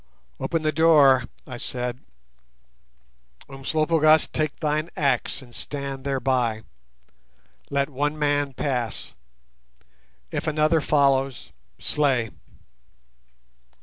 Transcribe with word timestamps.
"Open 0.39 0.63
the 0.63 0.71
door," 0.71 1.25
I 1.45 1.57
said. 1.57 1.99
"Umslopogaas, 3.47 4.25
take 4.27 4.59
thine 4.59 4.89
axe 4.97 5.43
and 5.43 5.53
stand 5.53 6.05
thereby. 6.05 6.63
Let 7.69 7.87
one 7.87 8.17
man 8.17 8.53
pass. 8.53 9.13
If 10.31 10.47
another 10.47 10.81
follows, 10.81 11.51
slay." 11.77 12.31